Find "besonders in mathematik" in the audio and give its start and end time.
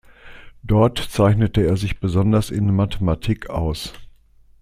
1.99-3.51